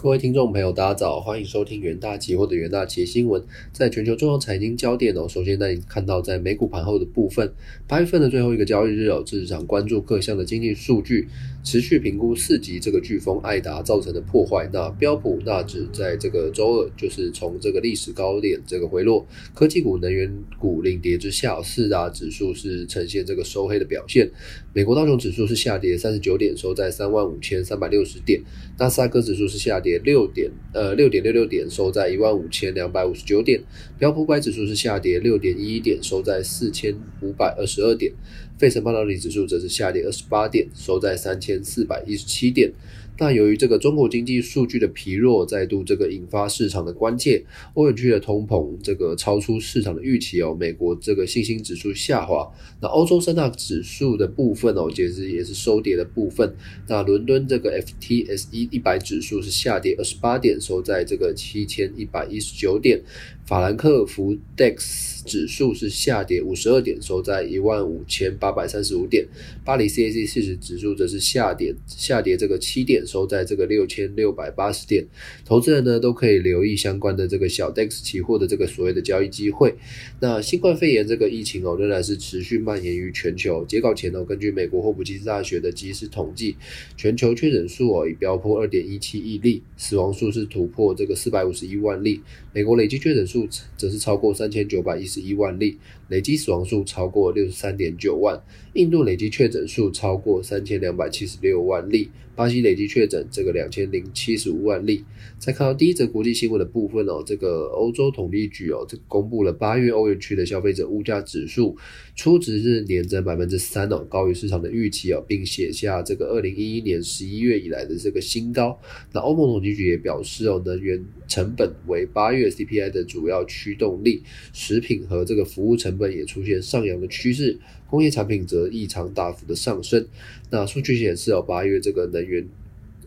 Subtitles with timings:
[0.00, 3.42] 各位听众朋友，大家早，欢迎收听元大期或者元大期新闻。
[3.72, 7.52] 在全球重要财经焦点哦，首先带你看到在美股盘后的部分，
[7.88, 11.26] 八月份的最后一个交易日哦，市场关注各项的经济数据，
[11.64, 14.70] 持续评估四级这个飓风艾达造成的破坏。
[14.72, 24.30] 那标普纳指在这个周二就是从这个历史高点这个回落，科技股、能源股领跌之下，四大指数是呈现这个收黑的表现。
[24.72, 28.40] 美国道琼指数是下跌三十九点，收在三万五千三百六十点，
[28.78, 29.87] 纳斯达克指数是下跌。
[29.88, 33.58] 跌六点，呃，六点六六点，收在一万五千两百五十九点。
[33.98, 38.12] 标普五百指数是下跌六点一一点，收在四千五百二十二点。
[38.58, 42.70] 费城半导体指数则是下跌二十八点，收在三千四百一十七点。
[43.18, 47.44] 那由于这个中国经济数据的疲弱，再度这个引发市场的关切，
[47.74, 52.48] 欧元区的通膨这个超出市场的预期哦，美国这个信心指数下滑，
[52.80, 56.54] 那欧洲三大指数的部分哦，其实也是收跌的部分。
[56.86, 63.02] 那伦敦这个 FTSE 一百指数是下跌二十八点，收在这个七千一百一十九点。
[63.44, 69.26] 法兰克福 Dex 指数是下跌五十二点，收在一万五千八百三十五点。
[69.62, 75.04] 巴黎 CAC 四十指数则是下跌下跌这个七点，收在这个六千六百八十点。
[75.44, 79.74] 投资人呢都可以留意相关的这个小 dex 期货的这个所谓的交易机会。
[80.20, 83.64] 那新冠肺炎这个疫情哦仍然是持续蔓延于全球。
[83.66, 86.56] 截稿前呢，根据美国霍普金斯大学的即时统计，
[86.96, 92.20] 全球确诊数哦已飙破二点一七亿例，死亡数是突破这个四百五十一万例。
[92.54, 93.46] 美国累计确诊数。
[93.76, 98.40] 则是超过三千九百一十一万例，累计死亡数超过六十三点九万。
[98.74, 105.04] 印度累计确诊数超过三千两百七十六万例，巴西累计确诊这个两千零七十五万例。
[105.40, 111.76] 再看到第一则国际新闻的部分哦，这个欧洲统计局哦，这公布了八月欧元区的消费者物价指数，
[112.14, 118.80] 初值是年增百分之三哦，高于市场的预期哦，并写下这个二零一一年十一月以来的这个新高。
[119.12, 124.22] 那欧盟统计局也表示哦，能源成本为八月 CPI 的主要驱动力，
[124.52, 127.58] 食品和这个服务成本也出现上扬的趋势。
[127.88, 130.06] 工业产品则异常大幅的上升。
[130.50, 132.46] 那数据显示哦，八月这个能源。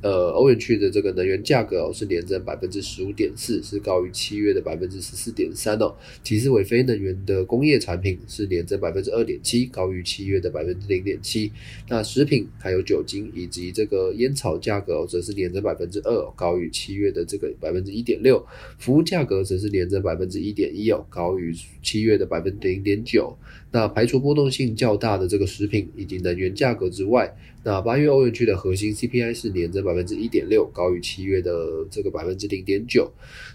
[0.01, 5.94] 呃，欧元区的这个能源价格哦是连增百分之十五点四，是高于七月的百分之十四点三哦。
[6.23, 11.51] 其次为非能源的工业产品是连增百分之二点七，高于七月的百分之零点七。
[11.88, 18.44] 那食品还有酒精以及这个烟草价格则是连增百分之二，高于七月的这个百分之一点六。
[18.79, 23.38] 服务价格则是连增百分之一点一哦，高于七月的百分之零点九。
[23.73, 27.33] 那排除波动性较大的这个食品以及能源价格之外，
[27.64, 33.12] 那八月欧元区的核心 CPI 是年增百分之一点六，高于七月的这个百分之零点九。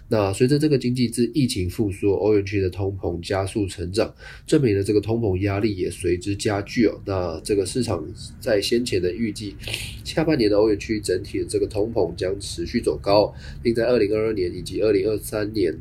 [0.07, 4.13] 那随着这个经济自疫情复苏，欧元区的通膨加速成长，
[4.45, 7.01] 证明了这个通膨压力也随之加剧哦。
[7.05, 8.01] 那这个市场
[8.39, 9.55] 在先前的预计，
[10.05, 15.77] 下半年的欧元区整体的这个通膨将持续走高，并在二零二二年以及二零二三年，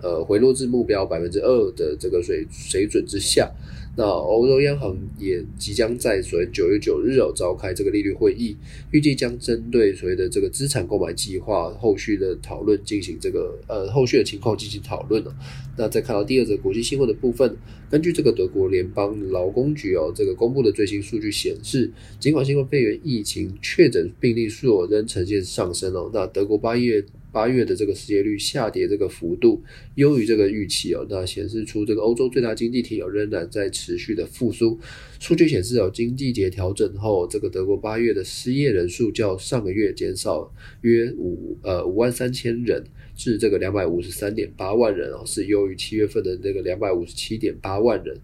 [0.00, 3.52] 呃，回落至目标百分之二的这个水水准之下。
[3.98, 8.54] 那欧洲央行也即将在所谓九月九日召开这个利率会议，
[8.90, 15.34] 预计将针对所谓的这个资产购买计划后续的讨论进行这个呃后续的情况进行讨论了。
[15.78, 17.56] 那再看到第二则国际新闻的部分，
[17.90, 21.90] 根据这个德国联邦劳工局哦这个公布的最新数据显示，
[22.20, 27.02] 尽管新冠肺炎疫情确诊病例数仍呈现上升哦，那德国八月。
[27.36, 29.62] 八月的这个失业率下跌这个幅度
[29.96, 34.80] 优于这个预期哦，那显示出这个欧洲最大经济体哦仍然在持续的复苏。
[35.20, 42.82] 数据显示哦，经济节调整后，这个德国八月的失业人数较上个月减少约五呃五万三千人，
[43.14, 48.18] 至这个两百五十三点八万人哦，是优于七月份的这个两百五十七点八万人，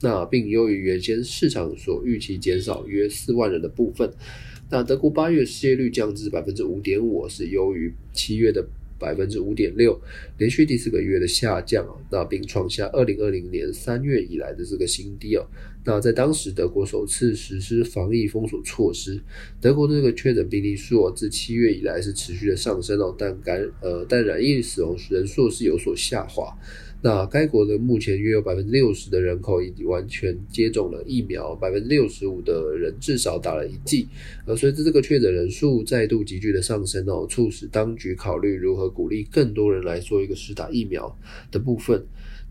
[0.00, 4.10] 那并优于原先市场所预期减少约四万人的部分。
[4.70, 8.66] 那德国八月失业率降至百分之五点五，是优于七月的
[8.98, 10.00] 百分之五点六，
[10.38, 15.46] 连续第四个月的下降啊，那并创下二零二零年三月以来的这个新低哦。
[15.84, 19.20] 那在当时德国首次实施防疫封锁措施，
[19.60, 26.56] 德国的这个确诊病例数自七月以来是持续的上升哦，但感呃但染疫死亡人数是有所下滑。
[27.04, 34.08] 那该国的目前约有百分之六十的人口已经完全接种了疫苗，百分之六十五的人至少打了一剂。
[34.46, 41.14] 而随着这个确诊人数再度急剧的上升哦，促使当局考虑如何鼓励更多人来做一个施打疫苗
[41.52, 42.02] 的部分。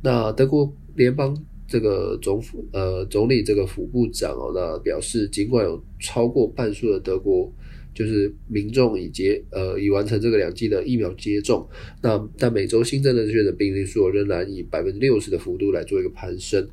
[0.03, 1.35] 那德国联邦
[1.67, 7.51] 这个总府呃总理这个副部长哦，那表示尽管有超过半数的德国。
[7.93, 11.67] 就是民众已接呃已完成这个两剂的疫苗接种。
[12.01, 16.67] 那但每周新增的确诊病例数仍然以百分之六十的幅度来做一个攀升。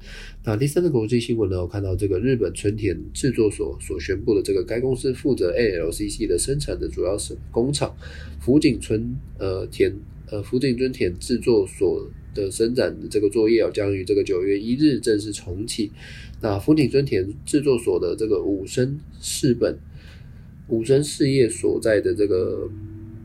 [0.44, 7.94] 那第三个国际新闻呢，我看到这个日本春田制作所所宣布的这个该公司负责 ALCC 的生产的主要是工厂
[8.40, 9.94] 福井村呃田
[10.30, 15.90] 呃福井村田制作所的生产的这个作业啊，将于这个九月一日正式重启。
[16.40, 19.78] 那福井村田制作所的这个武生市本
[20.70, 22.70] 武生事业所在的这个。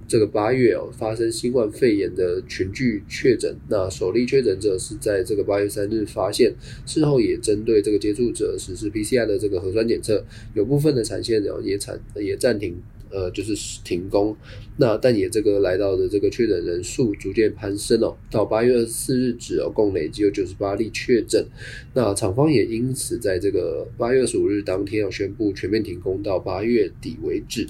[0.08, 6.54] 这个八月哦，发生新冠肺炎的群聚确诊，那首例确诊者是在这个八月三日发现，
[6.86, 12.76] 事后也针对这个接触者实施 PCR 的这个核酸检测，有部分的产线哦也产也暂停，
[13.16, 14.36] 呃就是停工，
[14.78, 21.48] 那但也这个来到的这个确诊人数逐渐攀升哦，到八月二十四日止哦，共累计有九十八例确诊，
[21.94, 27.66] 那厂方也因此在这个八月二十五日当天要宣布全面停工到八月底为止。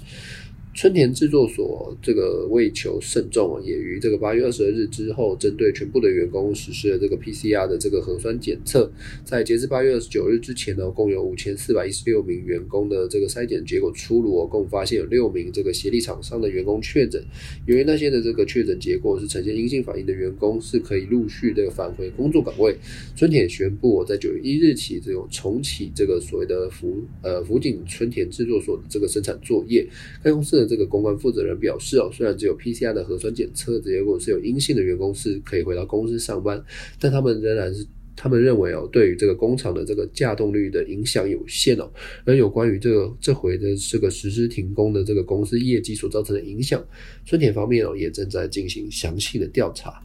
[0.75, 8.91] 春田制作所这个为求慎重啊，也于这个八月二十二日之后，针对全部的员工实施了这个 PCR 的这个核酸检测。
[9.23, 17.23] 在截至八月二十九日之前呢，共有五千四百一十六名员工的这个筛检结果出炉，共发现有六名这个协力厂商的员工确诊。
[17.65, 22.75] 由于那些的这个确诊结果是呈现阴性反应的员工，是可以陆续的返回工作岗位。
[23.15, 29.87] 春田宣布，在九月一日起，这种重启这个所谓的福呃福井春田制作所的这个生产作业。
[30.21, 36.63] 该公司的这个公关负责人表示哦，虽然只有 PCR 的核酸检测结果是有阴性的员工是可以回到公司上班，
[36.99, 37.85] 但他们仍然是
[38.15, 41.91] 他们认为哦，对于这个工厂的这个稼动率的影响有限哦。
[42.25, 46.83] 而有关于这个这回的这个实施停工的这个公司业绩所造成的影响，
[47.25, 50.01] 春田方面哦也正在进行详细的调查。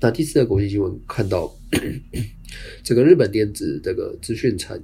[0.00, 1.52] 那第四个国际新闻看到，
[2.82, 4.80] 这个日本电子这个资讯产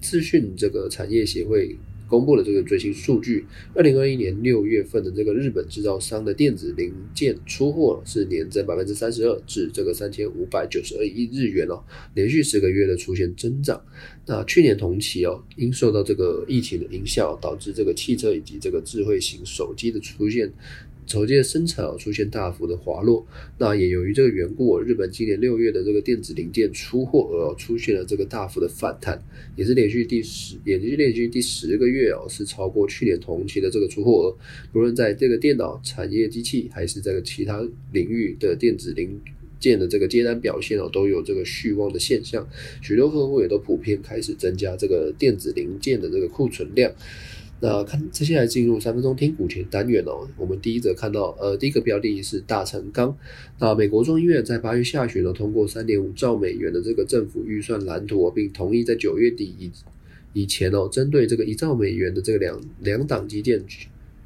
[0.00, 1.76] 资讯这个产业协会。
[2.14, 3.44] 公布了这个最新数据，
[3.74, 11.82] 二零二一年六月份的这个日本制造商的电子零件出货是年增百分之三十二，至这个三千五百九十二亿日元哦，
[12.14, 13.82] 连续十个月的出现增长。
[14.26, 20.52] 那去年同期哦，因受到这个疫情的影响，导致这个汽车以及这个智慧型手机的出现。
[21.06, 23.26] 手机的生产出现大幅的滑落，
[23.58, 29.22] 那也由于这个缘故，日本今年六月的这个电子零件出货额出现了这个大幅的反弹，
[29.54, 34.36] 也是连续第十，也是连续第十个月哦，是超过去年同期的这个出货额。
[34.72, 37.60] 不论在这个电脑产业机器，还是这个其他
[37.92, 39.20] 领域的电子零
[39.60, 42.48] 件的这个接单表现哦，都有这个续旺的现象。
[42.82, 46.90] 许多客户也都普遍开始增加这个电子零件的这个库存量。
[47.66, 53.16] 那看接下来进入三分钟听股前单元哦，我们第一则看到，呃，第一个标的是大成钢。
[53.58, 59.72] 那美国众议院在八月下旬呢通过三点五兆美元的这个政府预算蓝图，并同意在九月底以
[60.34, 63.64] 以前哦，针对这个一兆美元的这个两两党基建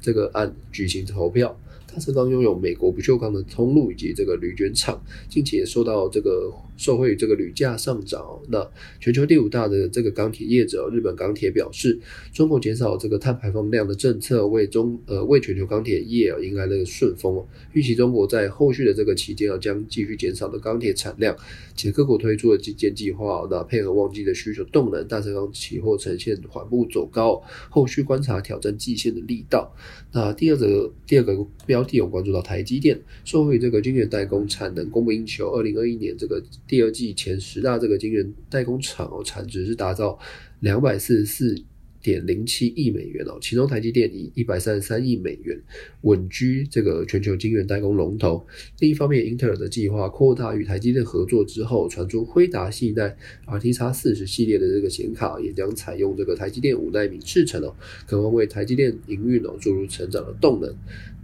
[0.01, 1.57] 这个案举行投票。
[1.91, 8.23] 大成钢拥有美国不锈钢的通路以及这个铝卷厂，近期也受到这个受惠于这个铝价上涨。
[8.47, 8.63] 那
[8.99, 11.99] 全球第五大的这个钢铁业者日本钢铁表示，
[12.31, 17.43] 中国减少这个碳排放量的政策为中呃为全球钢铁业迎来了顺风。
[17.73, 21.35] 预期中国在后续的这个期间啊将继续减少的钢铁产量，
[21.75, 27.41] 且各国推出的基建计划，那配合旺季的需求动能，大成钢期货呈现缓步走高，
[27.71, 29.73] 后续观察挑战季线的力道。
[30.11, 31.78] 那第二个第二个标。
[31.79, 40.19] 标题我关注到台积电，受惠这个晶圆代工产能供不应求，二零二一年这个第二季前十大这个晶圆代工厂哦，产值是达到
[40.59, 41.63] 两百四十四。
[42.01, 45.59] 点零七亿美元哦，其中台积电以一百三十三亿美元
[46.03, 48.47] 稳居这个全球晶圆代工龙头。
[48.79, 57.75] 另一方面，英特尔的计划扩大与台积电合作之后，传出辉达系代 RTX 四十系列的这个显卡也将采用这个台积电五纳米制程哦，
[58.07, 60.73] 可望为台积电营运哦注入成长的动能。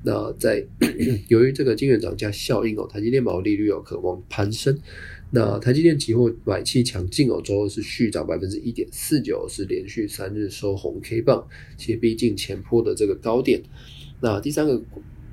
[0.05, 0.63] 那在
[1.29, 4.77] 由于这个晶圆涨价效应哦，台积电毛利率有可望攀升。
[5.31, 11.45] 那台积电期货买气强劲哦，周二是续涨百分之一点四九，是连续三日收红 K 棒，
[11.75, 13.62] 且逼近前坡的这个高点。
[14.21, 14.79] 那第三个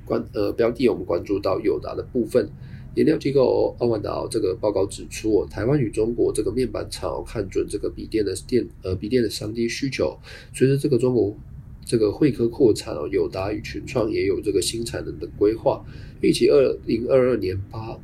[0.03, 2.49] 关呃标的，我们关注到友达的部分，
[2.95, 10.17] 研料机构奥万达这个报告指出哦，台湾与中国这个面板厂看准这个笔电的电呃笔电的商机需求，
[10.53, 11.37] 随着这个中国
[11.85, 15.83] 这个汇科扩产哦，友达与群创也有这个新产能的规划，
[16.21, 17.99] 预计二零二二年八。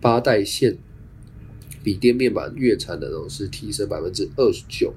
[0.00, 0.78] 八代线
[1.84, 4.92] 笔电面板月产能是提升百分之二十九，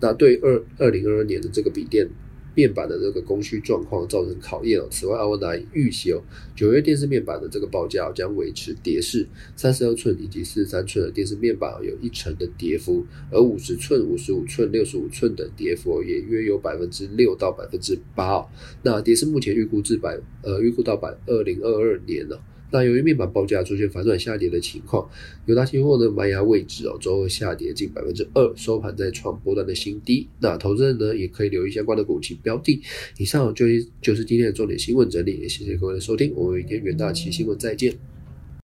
[0.00, 2.08] 那对二二零二二年的这个笔电
[2.56, 4.88] 面板的这个供需状况造成考验哦。
[4.90, 6.20] 此外，阿旺达预期哦，
[6.56, 18.42] 九月电视面板的这个报价将维持跌势，三十二寸以及四十三寸的电视面板有一成的跌幅，而五十寸、五十五寸、六十五寸的跌幅也约有百分之六到百分之八。
[18.82, 22.40] 那跌势目前预估至百呃预估到百二零二二年了。
[22.70, 25.08] 那由于面板报价出现反转下跌的情况，
[25.46, 30.26] 友达期货呢卖压位置哦，周二下跌近百分之二，收盘在创波段的新低。
[30.40, 32.80] 那投资人呢也可以留意相关的股期标的。
[33.18, 33.66] 以上就
[34.02, 38.15] 就是今天的重点新闻整理，也谢谢各位的收听，我们明天远大期新闻再见。